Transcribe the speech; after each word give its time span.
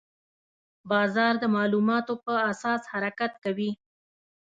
بازار 0.91 1.33
د 1.39 1.45
معلوماتو 1.55 2.13
په 2.25 2.33
اساس 2.51 2.81
حرکت 2.91 3.31
کوي. 3.43 3.71